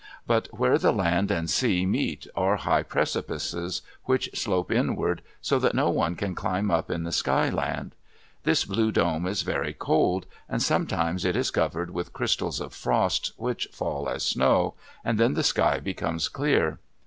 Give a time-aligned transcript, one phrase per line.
[0.25, 5.75] But where the land and sea meet are high precipices which slope inward so that
[5.75, 7.93] no one can climb up in the Sky Land.
[8.41, 13.33] This blue dome is very cold, and sometimes it is covered with crystals of frost
[13.37, 14.73] which fall as snow,
[15.05, 16.79] and then the sky becomes clear.